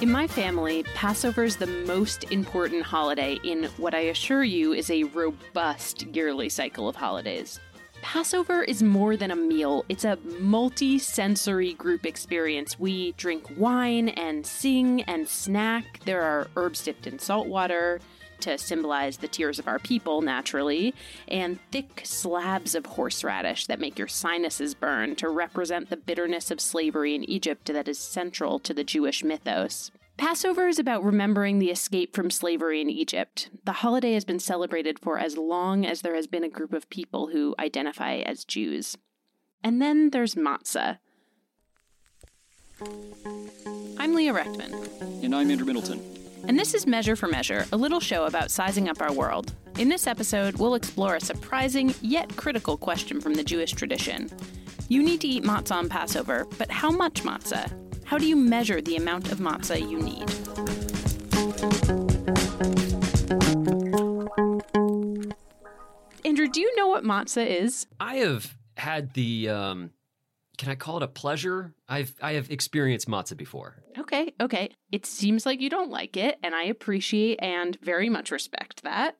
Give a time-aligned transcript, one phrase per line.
[0.00, 4.90] In my family, Passover is the most important holiday in what I assure you is
[4.90, 7.60] a robust yearly cycle of holidays.
[8.00, 12.78] Passover is more than a meal, it's a multi sensory group experience.
[12.78, 16.00] We drink wine and sing and snack.
[16.06, 18.00] There are herbs dipped in salt water
[18.40, 20.94] to symbolize the tears of our people, naturally,
[21.28, 26.60] and thick slabs of horseradish that make your sinuses burn to represent the bitterness of
[26.60, 29.90] slavery in Egypt that is central to the Jewish mythos.
[30.16, 33.48] Passover is about remembering the escape from slavery in Egypt.
[33.64, 36.90] The holiday has been celebrated for as long as there has been a group of
[36.90, 38.98] people who identify as Jews.
[39.64, 40.98] And then there's matzah.
[43.98, 45.24] I'm Leah Rechtman.
[45.24, 46.19] And I'm Andrew Middleton.
[46.46, 49.52] And this is Measure for Measure, a little show about sizing up our world.
[49.78, 54.30] In this episode, we'll explore a surprising yet critical question from the Jewish tradition.
[54.88, 57.72] You need to eat matzah on Passover, but how much matzah?
[58.04, 60.28] How do you measure the amount of matzah you need?
[66.24, 67.86] Andrew, do you know what matzah is?
[67.98, 69.90] I have had the um
[70.60, 71.72] can I call it a pleasure?
[71.88, 73.82] I've I have experienced matzah before.
[73.98, 74.68] Okay, okay.
[74.92, 79.16] It seems like you don't like it, and I appreciate and very much respect that.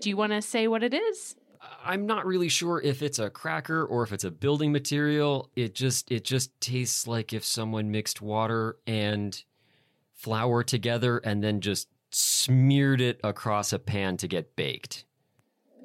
[0.00, 1.36] Do you want to say what it is?
[1.84, 5.50] I'm not really sure if it's a cracker or if it's a building material.
[5.54, 9.40] It just it just tastes like if someone mixed water and
[10.14, 15.04] flour together and then just smeared it across a pan to get baked.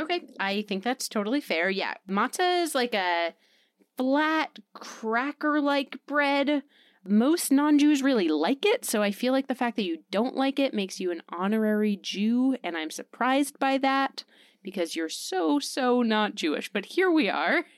[0.02, 1.70] Okay, I think that's totally fair.
[1.70, 3.36] Yeah, matzah is like a
[3.98, 6.64] flat cracker like bread.
[7.08, 10.36] Most non Jews really like it, so I feel like the fact that you don't
[10.36, 14.24] like it makes you an honorary Jew, and I'm surprised by that
[14.64, 16.72] because you're so, so not Jewish.
[16.74, 17.66] But here we are.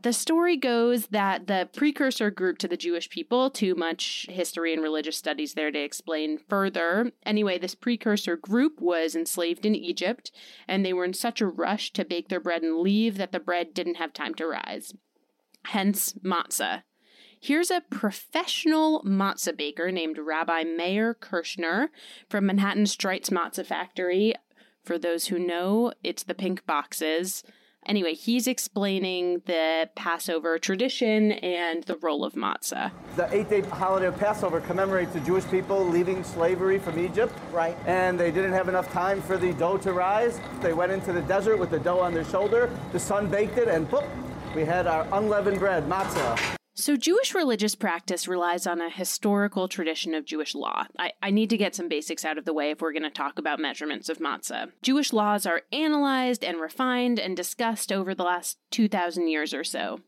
[0.00, 4.80] The story goes that the precursor group to the Jewish people, too much history and
[4.80, 7.10] religious studies there to explain further.
[7.26, 10.30] Anyway, this precursor group was enslaved in Egypt,
[10.68, 13.40] and they were in such a rush to bake their bread and leave that the
[13.40, 14.94] bread didn't have time to rise.
[15.64, 16.82] Hence, matzah.
[17.40, 21.90] Here's a professional matzah baker named Rabbi Meir Kirschner
[22.28, 24.34] from Manhattan Streit's Matzah Factory.
[24.84, 27.44] For those who know, it's the pink boxes.
[27.86, 32.90] Anyway, he's explaining the Passover tradition and the role of matzah.
[33.16, 37.32] The eight day holiday of Passover commemorates the Jewish people leaving slavery from Egypt.
[37.52, 37.76] Right.
[37.86, 40.40] And they didn't have enough time for the dough to rise.
[40.60, 42.70] They went into the desert with the dough on their shoulder.
[42.92, 44.06] The sun baked it, and boop,
[44.54, 46.38] we had our unleavened bread, matzah.
[46.74, 50.84] So, Jewish religious practice relies on a historical tradition of Jewish law.
[50.96, 53.10] I, I need to get some basics out of the way if we're going to
[53.10, 54.70] talk about measurements of matzah.
[54.80, 60.00] Jewish laws are analyzed and refined and discussed over the last 2,000 years or so.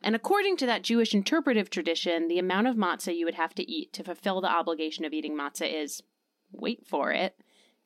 [0.00, 3.68] And according to that Jewish interpretive tradition, the amount of matzah you would have to
[3.68, 6.02] eat to fulfill the obligation of eating matzah is
[6.52, 7.36] wait for it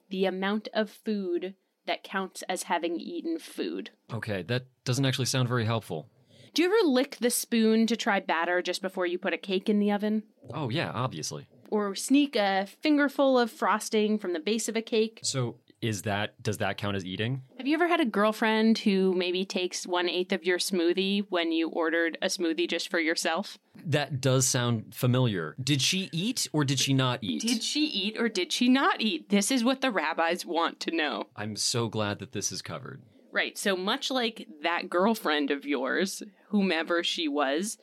[0.08, 1.54] the amount of food
[1.86, 3.90] that counts as having eaten food.
[4.12, 6.08] Okay, that doesn't actually sound very helpful.
[6.54, 9.68] Do you ever lick the spoon to try batter just before you put a cake
[9.68, 10.22] in the oven?
[10.54, 11.48] Oh, yeah, obviously.
[11.70, 15.20] Or sneak a fingerful of frosting from the base of a cake?
[15.22, 17.42] So, is that does that count as eating?
[17.58, 21.52] Have you ever had a girlfriend who maybe takes one eighth of your smoothie when
[21.52, 23.58] you ordered a smoothie just for yourself?
[23.88, 25.54] That does sound familiar.
[25.62, 27.42] Did she eat or did she not eat?
[27.42, 29.28] Did she eat or did she not eat?
[29.28, 31.28] This is what the rabbis want to know.
[31.36, 33.00] I'm so glad that this is covered.
[33.30, 33.56] Right.
[33.56, 37.78] So much like that girlfriend of yours, whomever she was,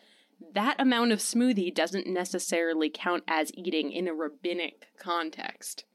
[0.54, 5.86] that amount of smoothie doesn't necessarily count as eating in a rabbinic context.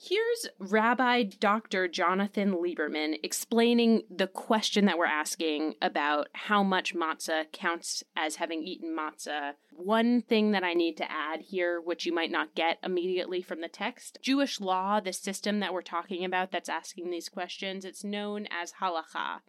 [0.00, 1.88] Here's Rabbi Dr.
[1.88, 8.62] Jonathan Lieberman explaining the question that we're asking about how much matzah counts as having
[8.62, 9.54] eaten matzah.
[9.72, 13.60] One thing that I need to add here, which you might not get immediately from
[13.60, 18.04] the text Jewish law, the system that we're talking about that's asking these questions, it's
[18.04, 19.40] known as halacha.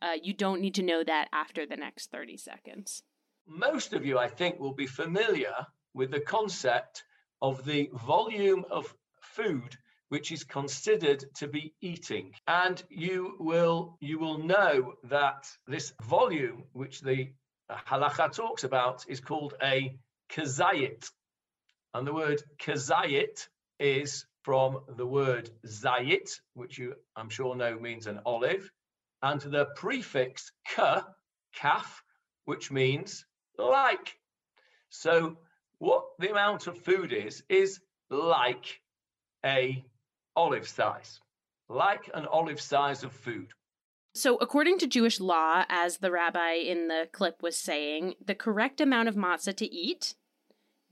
[0.00, 3.02] Uh, you don't need to know that after the next 30 seconds.
[3.46, 7.04] Most of you, I think, will be familiar with the concept
[7.42, 9.76] of the volume of food
[10.10, 12.34] which is considered to be eating.
[12.46, 17.30] And you will you will know that this volume, which the
[17.70, 19.96] halacha talks about, is called a
[20.32, 21.08] kazayit.
[21.94, 23.48] And the word kazayit
[23.78, 28.68] is from the word zayit, which you I'm sure know means an olive,
[29.22, 31.06] and the prefix ka,
[31.54, 32.02] kaf,
[32.46, 33.24] which means
[33.56, 34.18] like.
[34.88, 35.36] So
[35.78, 37.80] what the amount of food is, is
[38.10, 38.80] like
[39.44, 39.84] a
[40.40, 41.20] olive size,
[41.68, 43.48] like an olive size of food.
[44.14, 48.80] So, according to Jewish law, as the rabbi in the clip was saying, the correct
[48.80, 50.14] amount of matzah to eat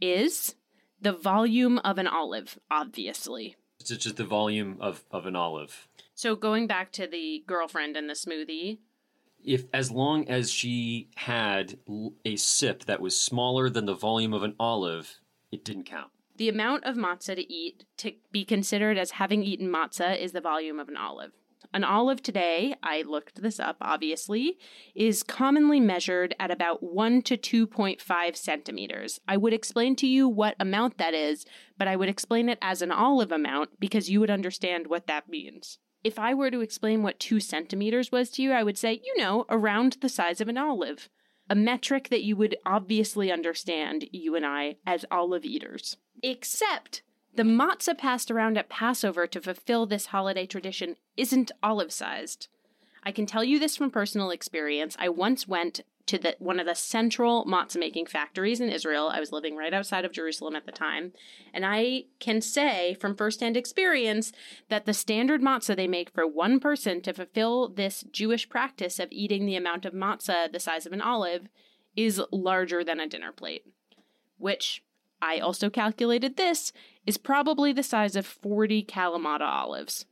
[0.00, 0.54] is
[1.00, 3.56] The volume of an olive, obviously.
[3.80, 5.88] It's just the volume of, of an olive.
[6.14, 8.78] So going back to the girlfriend and the smoothie,
[9.44, 11.78] If as long as she had
[12.24, 15.20] a sip that was smaller than the volume of an olive,
[15.52, 16.10] it didn't count.
[16.38, 20.40] The amount of matzah to eat to be considered as having eaten matzah is the
[20.40, 21.32] volume of an olive.
[21.74, 24.56] An olive today, I looked this up obviously,
[24.94, 29.20] is commonly measured at about 1 to 2.5 centimeters.
[29.28, 31.44] I would explain to you what amount that is,
[31.76, 35.28] but I would explain it as an olive amount because you would understand what that
[35.28, 35.78] means.
[36.04, 39.18] If I were to explain what 2 centimeters was to you, I would say, you
[39.18, 41.10] know, around the size of an olive.
[41.50, 45.96] A metric that you would obviously understand, you and I, as olive eaters.
[46.22, 47.02] Except
[47.34, 52.48] the matzah passed around at Passover to fulfill this holiday tradition isn't olive sized.
[53.04, 54.96] I can tell you this from personal experience.
[54.98, 59.10] I once went to the, one of the central matzah making factories in Israel.
[59.12, 61.12] I was living right outside of Jerusalem at the time.
[61.52, 64.32] And I can say from firsthand experience
[64.68, 69.08] that the standard matzah they make for one person to fulfill this Jewish practice of
[69.12, 71.48] eating the amount of matzah the size of an olive
[71.94, 73.66] is larger than a dinner plate,
[74.38, 74.82] which
[75.20, 76.72] I also calculated this
[77.06, 80.06] is probably the size of 40 Kalamata olives.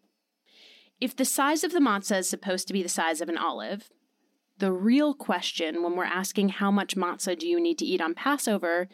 [1.00, 3.90] If the size of the matzah is supposed to be the size of an olive,
[4.58, 8.14] the real question when we're asking how much matzah do you need to eat on
[8.14, 8.88] Passover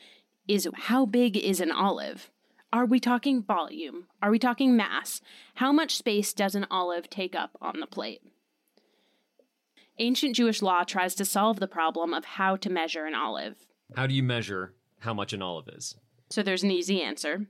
[0.49, 2.31] is how big is an olive?
[2.73, 4.07] Are we talking volume?
[4.21, 5.21] Are we talking mass?
[5.57, 8.23] How much space does an olive take up on the plate?
[9.99, 13.67] Ancient Jewish law tries to solve the problem of how to measure an olive.
[13.95, 15.97] How do you measure how much an olive is?
[16.31, 17.47] So there's an easy answer.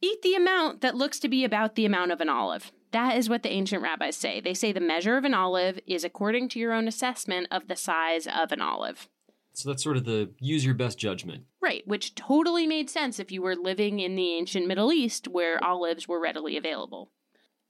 [0.00, 2.72] Eat the amount that looks to be about the amount of an olive.
[2.92, 4.40] That is what the ancient rabbis say.
[4.40, 7.76] They say the measure of an olive is according to your own assessment of the
[7.76, 9.08] size of an olive.
[9.52, 11.42] So that's sort of the use your best judgment.
[11.60, 15.62] Right, which totally made sense if you were living in the ancient Middle East where
[15.62, 17.10] olives were readily available.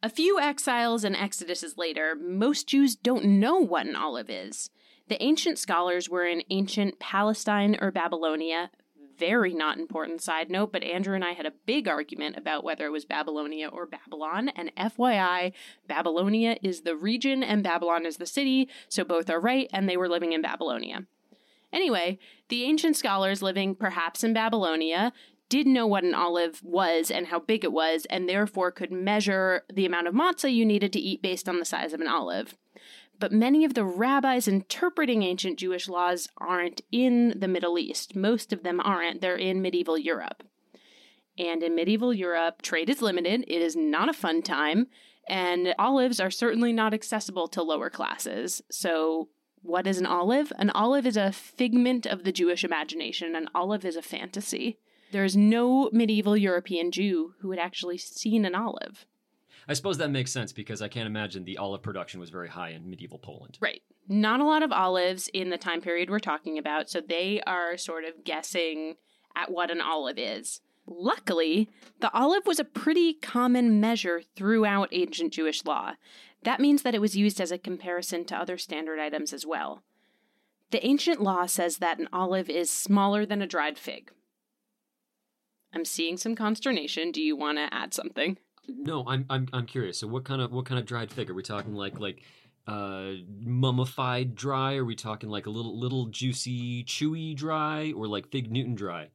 [0.03, 4.71] A few exiles and exoduses later, most Jews don't know what an olive is.
[5.09, 8.71] The ancient scholars were in ancient Palestine or Babylonia.
[9.17, 12.87] Very not important side note, but Andrew and I had a big argument about whether
[12.87, 14.51] it was Babylonia or Babylon.
[14.51, 15.53] And FYI,
[15.89, 19.97] Babylonia is the region and Babylon is the city, so both are right, and they
[19.97, 21.07] were living in Babylonia.
[21.73, 22.19] Anyway,
[22.49, 25.13] the ancient scholars living perhaps in Babylonia
[25.49, 29.65] did know what an olive was and how big it was, and therefore could measure
[29.73, 32.55] the amount of matzah you needed to eat based on the size of an olive.
[33.19, 38.15] But many of the rabbis interpreting ancient Jewish laws aren't in the Middle East.
[38.15, 39.21] Most of them aren't.
[39.21, 40.45] They're in medieval Europe.
[41.37, 43.45] And in medieval Europe, trade is limited.
[43.49, 44.87] It is not a fun time.
[45.29, 48.63] And olives are certainly not accessible to lower classes.
[48.71, 49.29] So,
[49.63, 50.53] what is an olive?
[50.57, 53.35] An olive is a figment of the Jewish imagination.
[53.35, 54.79] An olive is a fantasy.
[55.11, 59.07] There is no medieval European Jew who had actually seen an olive.
[59.69, 62.71] I suppose that makes sense because I can't imagine the olive production was very high
[62.71, 63.59] in medieval Poland.
[63.61, 63.83] Right.
[64.09, 67.77] Not a lot of olives in the time period we're talking about, so they are
[67.77, 68.97] sort of guessing
[69.37, 70.63] at what an olive is.
[70.87, 71.69] Luckily,
[72.01, 75.93] the olive was a pretty common measure throughout ancient Jewish law.
[76.45, 79.83] That means that it was used as a comparison to other standard items as well.
[80.71, 84.13] The ancient law says that an olive is smaller than a dried fig.
[85.75, 87.13] I'm seeing some consternation.
[87.13, 88.39] Do you want to add something?
[88.69, 89.99] No, I'm I'm I'm curious.
[89.99, 91.75] So what kind of what kind of dried fig are we talking?
[91.75, 92.23] Like like
[92.67, 94.77] uh mummified dry?
[94.77, 99.09] Are we talking like a little little juicy chewy dry or like fig Newton dry?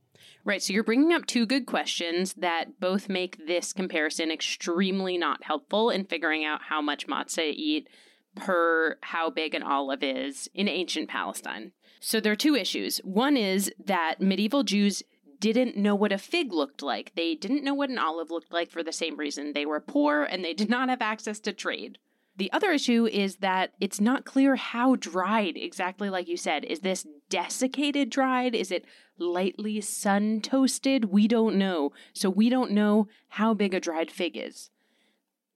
[0.46, 5.44] Right, so you're bringing up two good questions that both make this comparison extremely not
[5.44, 7.88] helpful in figuring out how much matzah to eat
[8.36, 11.72] per how big an olive is in ancient Palestine.
[12.00, 12.98] So there are two issues.
[13.06, 15.04] One is that medieval Jews
[15.52, 17.14] didn't know what a fig looked like.
[17.16, 19.54] They didn't know what an olive looked like for the same reason.
[19.54, 21.98] They were poor and they did not have access to trade.
[22.36, 26.66] The other issue is that it's not clear how dried, exactly like you said.
[26.66, 28.56] Is this desiccated dried?
[28.56, 28.86] Is it
[29.20, 31.06] lightly sun toasted?
[31.06, 31.92] We don't know.
[32.14, 34.72] So we don't know how big a dried fig is.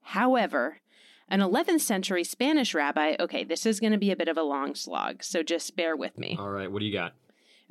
[0.01, 0.82] However,
[1.27, 4.44] an 11th century Spanish rabbi, okay, this is going to be a bit of a
[4.44, 6.38] long slog, so just bear with me.
[6.39, 7.13] All right, what do you got?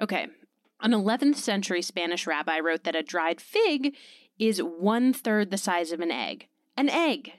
[0.00, 0.26] Okay.
[0.80, 3.96] An 11th century Spanish rabbi wrote that a dried fig
[4.38, 6.48] is one third the size of an egg.
[6.76, 7.32] An egg!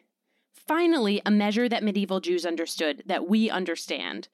[0.53, 4.27] Finally, a measure that medieval Jews understood, that we understand.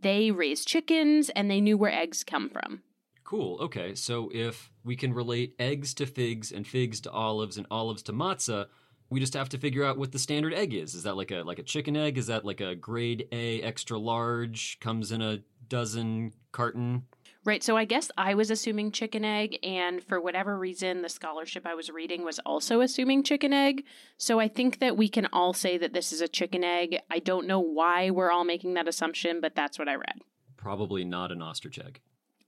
[0.00, 2.82] They raised chickens and they knew where eggs come from.
[3.22, 3.58] Cool.
[3.60, 8.02] Okay, so if we can relate eggs to figs and figs to olives and olives
[8.04, 8.66] to matzah,
[9.08, 10.94] we just have to figure out what the standard egg is.
[10.94, 12.18] Is that like a like a chicken egg?
[12.18, 17.04] Is that like a grade A extra large comes in a dozen carton?
[17.44, 17.62] Right.
[17.64, 21.74] So I guess I was assuming chicken egg, and for whatever reason, the scholarship I
[21.74, 23.84] was reading was also assuming chicken egg.
[24.16, 26.98] So I think that we can all say that this is a chicken egg.
[27.10, 30.20] I don't know why we're all making that assumption, but that's what I read.
[30.56, 32.00] Probably not an ostrich egg.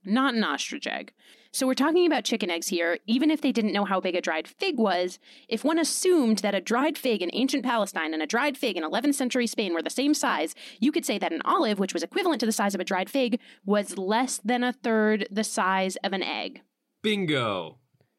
[0.05, 1.11] Not an ostrich egg.
[1.51, 4.21] So we're talking about chicken eggs here, even if they didn't know how big a
[4.21, 5.19] dried fig was.
[5.47, 8.83] If one assumed that a dried fig in ancient Palestine and a dried fig in
[8.83, 12.03] 11th century Spain were the same size, you could say that an olive, which was
[12.03, 15.95] equivalent to the size of a dried fig, was less than a third the size
[16.03, 16.61] of an egg.
[17.01, 17.77] Bingo!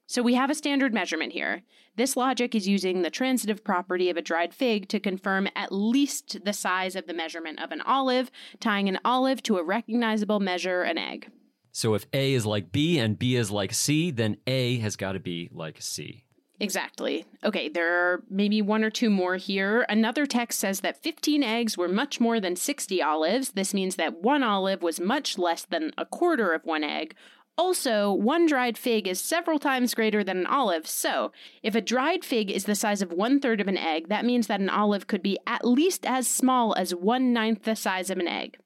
[0.09, 1.63] So we have a standard measurement here.
[1.97, 6.39] This logic is using the transitive property of a dried fig to confirm at least
[6.45, 10.83] the size of the measurement of an olive, tying an olive to a recognizable measure,
[10.83, 11.31] an egg.
[11.77, 15.13] So if A is like B and B is like C, then A has got
[15.13, 16.25] to be like C.
[16.59, 17.27] Exactly.
[17.45, 19.85] Okay, there are maybe one or two more here.
[19.91, 23.51] Another text says that 15 eggs were much more than 60 olives.
[23.51, 27.15] This means that one olive was much less than a quarter of one egg.
[27.59, 31.31] Also, one dried fig is several times greater than an olive, so
[31.63, 34.47] if a dried fig is the size of one third of an egg, that means
[34.47, 38.17] that an olive could be at least as small as one ninth the size of
[38.17, 38.57] an egg.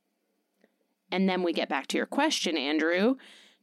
[1.10, 3.16] And then we get back to your question, Andrew.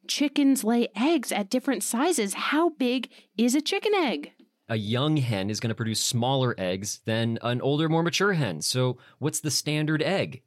[0.07, 2.33] Chickens lay eggs at different sizes.
[2.33, 4.33] How big is a chicken egg?
[4.69, 8.61] A young hen is going to produce smaller eggs than an older, more mature hen.
[8.61, 10.41] So, what's the standard egg?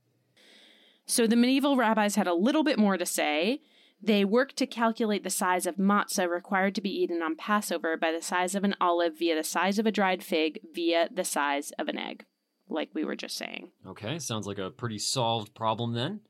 [1.06, 3.62] So, the medieval rabbis had a little bit more to say.
[4.02, 8.12] They worked to calculate the size of matzah required to be eaten on Passover by
[8.12, 11.70] the size of an olive via the size of a dried fig via the size
[11.78, 12.24] of an egg,
[12.68, 13.70] like we were just saying.
[13.86, 16.20] Okay, sounds like a pretty solved problem then.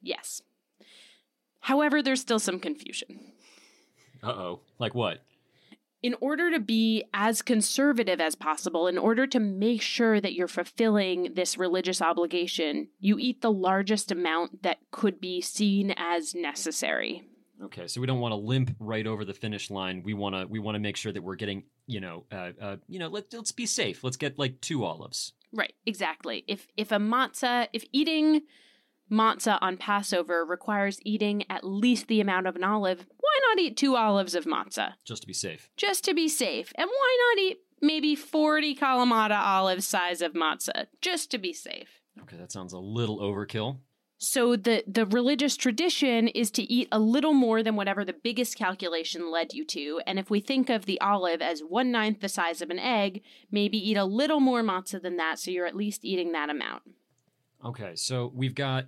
[0.00, 0.42] Yes.
[1.60, 3.32] However, there's still some confusion.
[4.22, 4.60] Uh oh.
[4.78, 5.18] Like what?
[6.00, 10.46] In order to be as conservative as possible, in order to make sure that you're
[10.46, 17.24] fulfilling this religious obligation, you eat the largest amount that could be seen as necessary.
[17.64, 20.02] Okay, so we don't want to limp right over the finish line.
[20.04, 22.76] We want to we want to make sure that we're getting, you know, uh, uh,
[22.86, 24.04] you know, let, let's be safe.
[24.04, 25.32] Let's get like two olives.
[25.52, 26.44] Right, exactly.
[26.46, 28.42] If if a matzah, if eating
[29.10, 33.76] matzah on Passover requires eating at least the amount of an olive, why not eat
[33.76, 34.94] two olives of matzah?
[35.04, 35.70] Just to be safe.
[35.76, 36.72] Just to be safe.
[36.76, 40.86] And why not eat maybe 40 Kalamata olive size of matzah?
[41.00, 42.00] Just to be safe.
[42.22, 43.78] Okay, that sounds a little overkill.
[44.20, 48.56] So the, the religious tradition is to eat a little more than whatever the biggest
[48.56, 50.00] calculation led you to.
[50.08, 53.22] And if we think of the olive as one ninth the size of an egg,
[53.52, 56.82] maybe eat a little more matzah than that so you're at least eating that amount.
[57.64, 58.86] Okay, so we've got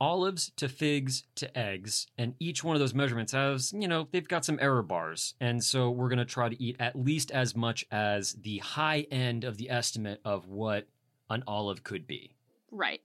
[0.00, 4.28] olives to figs to eggs, and each one of those measurements has, you know, they've
[4.28, 5.34] got some error bars.
[5.40, 9.06] And so we're going to try to eat at least as much as the high
[9.10, 10.86] end of the estimate of what
[11.30, 12.36] an olive could be.
[12.70, 13.00] Right.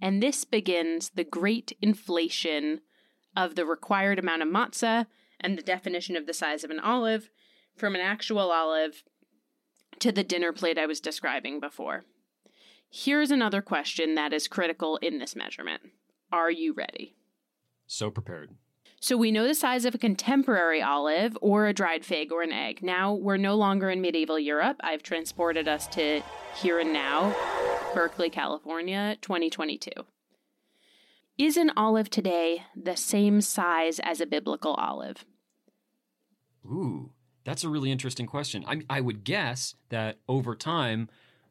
[0.00, 2.80] And this begins the great inflation
[3.36, 5.06] of the required amount of matzah
[5.40, 7.30] and the definition of the size of an olive
[7.76, 9.04] from an actual olive
[9.98, 12.04] to the dinner plate I was describing before.
[12.90, 15.82] Here's another question that is critical in this measurement.
[16.32, 17.14] Are you ready?
[17.86, 18.52] So prepared.
[19.00, 22.52] So we know the size of a contemporary olive or a dried fig or an
[22.52, 22.82] egg.
[22.82, 24.78] Now we're no longer in medieval Europe.
[24.80, 26.22] I've transported us to
[26.54, 27.34] here and now,
[27.94, 29.90] Berkeley, California, 2022.
[31.36, 35.24] Is an olive today the same size as a biblical olive?
[36.64, 37.10] Ooh,
[37.44, 38.64] that's a really interesting question.
[38.66, 41.10] I, I would guess that over time,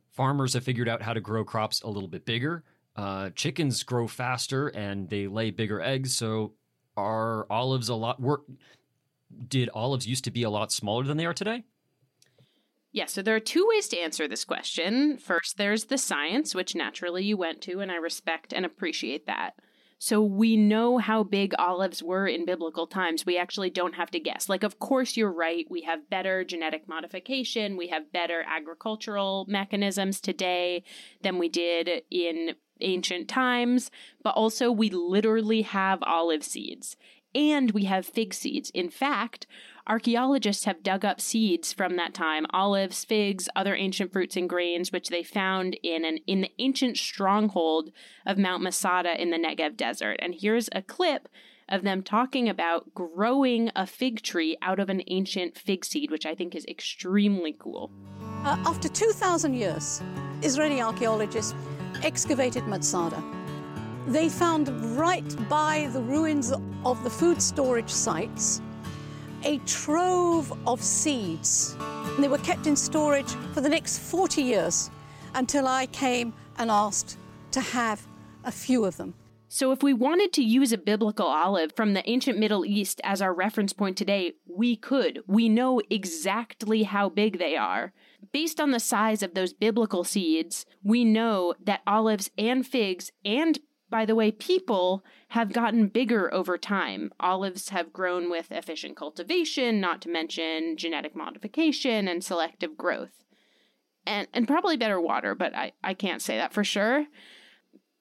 [0.09, 2.63] farmers have figured out how to grow crops a little bit bigger.
[2.95, 6.15] Uh, chickens grow faster and they lay bigger eggs.
[6.15, 6.53] So
[6.97, 8.43] are olives a lot work?
[9.47, 11.63] Did olives used to be a lot smaller than they are today?
[12.93, 15.17] Yeah, so there are two ways to answer this question.
[15.17, 19.53] First, there's the science, which naturally you went to, and I respect and appreciate that.
[19.97, 23.23] So we know how big olives were in biblical times.
[23.23, 24.49] We actually don't have to guess.
[24.49, 25.67] Like, of course, you're right.
[25.69, 30.83] We have better genetic modification, we have better agricultural mechanisms today
[31.21, 33.91] than we did in ancient times,
[34.23, 36.95] but also we literally have olive seeds
[37.33, 38.69] and we have fig seeds.
[38.71, 39.47] In fact,
[39.87, 44.91] archaeologists have dug up seeds from that time olives, figs, other ancient fruits and grains,
[44.91, 47.91] which they found in an in the ancient stronghold
[48.25, 50.17] of Mount Masada in the Negev desert.
[50.19, 51.27] And here's a clip
[51.69, 56.25] of them talking about growing a fig tree out of an ancient fig seed, which
[56.25, 57.89] I think is extremely cool.
[58.43, 60.01] Uh, after 2,000 years,
[60.41, 61.53] Israeli archaeologists
[62.03, 63.23] excavated Masada.
[64.07, 66.51] They found right by the ruins
[66.85, 68.61] of the food storage sites
[69.43, 71.75] a trove of seeds.
[71.79, 74.89] And they were kept in storage for the next 40 years
[75.33, 77.17] until I came and asked
[77.51, 78.05] to have
[78.43, 79.13] a few of them.
[79.47, 83.21] So, if we wanted to use a biblical olive from the ancient Middle East as
[83.21, 85.23] our reference point today, we could.
[85.27, 87.93] We know exactly how big they are.
[88.31, 93.59] Based on the size of those biblical seeds, we know that olives and figs, and
[93.91, 97.11] by the way, people have gotten bigger over time.
[97.19, 103.25] Olives have grown with efficient cultivation, not to mention genetic modification and selective growth.
[104.07, 107.05] And, and probably better water, but I, I can't say that for sure.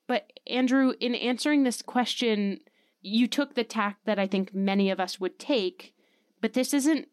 [0.07, 2.61] But Andrew, in answering this question,
[3.02, 5.92] you took the tack that I think many of us would take,
[6.41, 7.09] but this isn't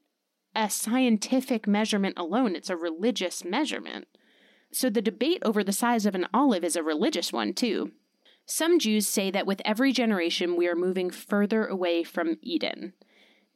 [0.56, 4.08] a scientific measurement alone, it's a religious measurement.
[4.72, 7.92] So the debate over the size of an olive is a religious one, too.
[8.46, 12.94] Some Jews say that with every generation we are moving further away from Eden.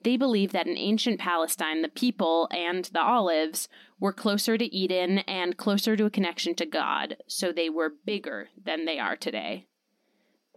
[0.03, 5.19] They believe that in ancient Palestine, the people and the olives were closer to Eden
[5.19, 9.67] and closer to a connection to God, so they were bigger than they are today.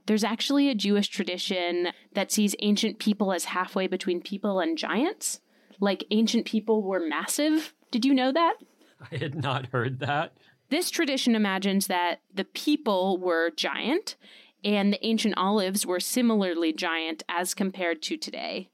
[0.06, 5.40] There's actually a Jewish tradition that sees ancient people as halfway between people and giants.
[5.80, 7.75] Like ancient people were massive.
[7.90, 8.54] Did you know that?
[9.12, 10.37] I had not heard that.
[10.70, 14.16] This tradition imagines that the people were giant
[14.62, 18.70] and the ancient olives were similarly giant as compared to today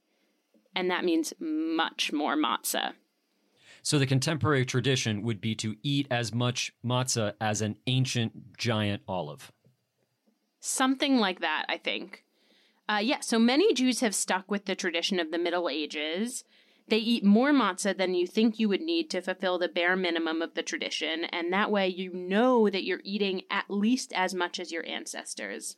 [0.75, 2.93] and that means much more matzah.
[3.83, 9.01] So the contemporary tradition would be to eat as much matzah as an ancient giant
[9.07, 9.51] olive.
[10.61, 12.23] Something like that, I think.
[12.87, 16.43] Uh, yeah, so many Jews have stuck with the tradition of the Middle Ages.
[16.87, 20.41] They eat more matzah than you think you would need to fulfill the bare minimum
[20.41, 24.59] of the tradition, and that way you know that you're eating at least as much
[24.59, 25.77] as your ancestors.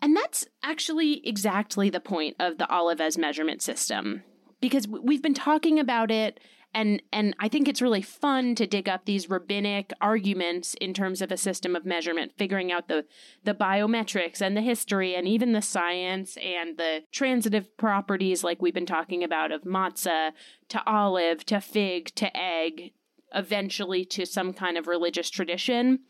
[0.00, 4.22] And that's actually exactly the point of the olive as measurement system
[4.60, 6.40] because we've been talking about it
[6.72, 11.20] and and I think it's really fun to dig up these rabbinic arguments in terms
[11.20, 13.04] of a system of measurement, figuring out the
[13.44, 18.74] the biometrics and the history and even the science and the transitive properties like we've
[18.74, 20.30] been talking about of matzah
[20.68, 22.92] to olive to fig to egg,
[23.34, 26.00] eventually to some kind of religious tradition.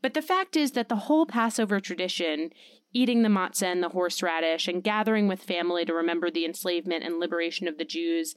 [0.00, 2.50] But the fact is that the whole Passover tradition
[2.94, 7.18] eating the matzah and the horseradish, and gathering with family to remember the enslavement and
[7.18, 8.36] liberation of the Jews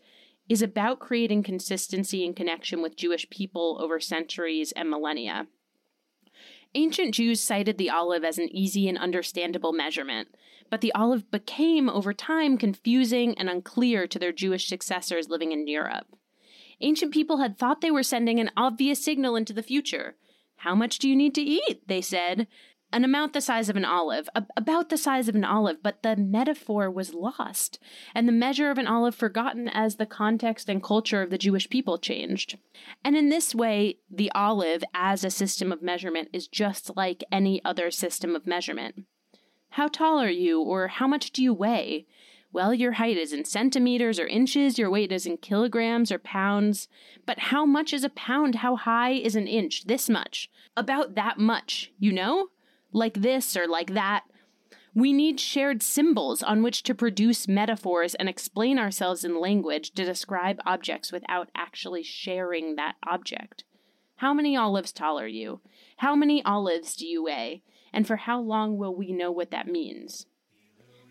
[0.49, 5.47] is about creating consistency and connection with Jewish people over centuries and millennia.
[6.75, 10.29] Ancient Jews cited the olive as an easy and understandable measurement,
[10.69, 15.67] but the olive became, over time, confusing and unclear to their Jewish successors living in
[15.67, 16.07] Europe.
[16.81, 20.15] Ancient people had thought they were sending an obvious signal into the future.
[20.57, 21.87] How much do you need to eat?
[21.87, 22.47] They said
[22.91, 26.15] an amount the size of an olive, about the size of an olive, but the
[26.15, 27.79] metaphor was lost,
[28.15, 31.69] and the measure of an olive forgotten as the context and culture of the Jewish
[31.69, 32.57] people changed.
[33.03, 37.63] And in this way, the olive as a system of measurement is just like any
[37.65, 39.05] other system of measurement.
[39.71, 42.05] How tall are you, or how much do you weigh?
[42.53, 46.87] Well, your height is in centimeters or inches, your weight is in kilograms or pounds.
[47.25, 48.55] But how much is a pound?
[48.55, 49.85] How high is an inch?
[49.85, 50.49] This much.
[50.77, 52.47] About that much, you know?
[52.91, 54.23] Like this or like that.
[54.95, 60.03] We need shared symbols on which to produce metaphors and explain ourselves in language to
[60.03, 63.63] describe objects without actually sharing that object.
[64.17, 65.61] How many olives tall are you?
[65.97, 67.61] How many olives do you weigh?
[67.93, 70.25] And for how long will we know what that means?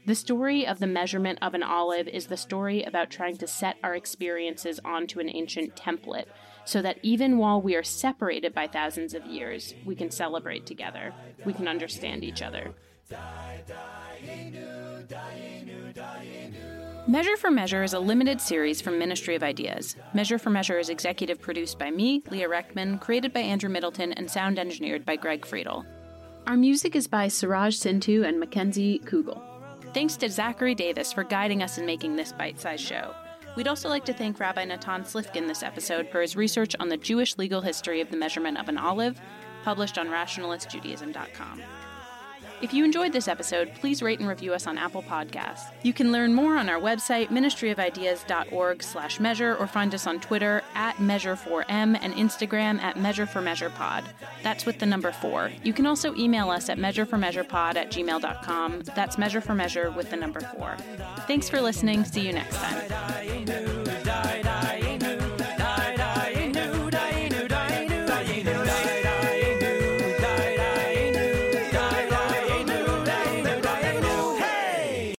[0.06, 3.76] The story of the measurement of an olive is the story about trying to set
[3.82, 6.26] our experiences onto an ancient template
[6.64, 11.12] so that even while we are separated by thousands of years, we can celebrate together.
[11.44, 12.72] We can understand each other.
[17.08, 19.96] Measure for Measure is a limited series from Ministry of Ideas.
[20.14, 24.30] Measure for Measure is executive produced by me, Leah Reckman, created by Andrew Middleton, and
[24.30, 25.84] sound engineered by Greg Friedel.
[26.46, 29.55] Our music is by Siraj Sintu and Mackenzie Kugel.
[29.96, 33.14] Thanks to Zachary Davis for guiding us in making this bite sized show.
[33.56, 36.98] We'd also like to thank Rabbi Natan Slifkin this episode for his research on the
[36.98, 39.18] Jewish legal history of the measurement of an olive,
[39.64, 41.62] published on rationalistjudaism.com.
[42.62, 45.70] If you enjoyed this episode, please rate and review us on Apple Podcasts.
[45.82, 50.62] You can learn more on our website, ministryofideas.org slash measure, or find us on Twitter
[50.74, 54.04] at Measure4M and Instagram at Measure4MeasurePod.
[54.42, 55.50] That's with the number four.
[55.62, 58.82] You can also email us at MeasureForMeasurePod at gmail.com.
[58.94, 60.76] That's Measure for Measure with the number four.
[61.26, 62.04] Thanks for listening.
[62.04, 63.65] See you next time.